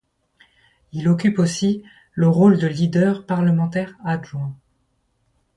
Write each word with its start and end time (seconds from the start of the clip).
Il 0.93 1.07
occupe 1.07 1.37
aussi 1.37 1.83
le 2.13 2.27
rôle 2.27 2.57
de 2.57 2.65
leader 2.65 3.23
parlementaire 3.27 3.95
adjoint. 4.03 4.55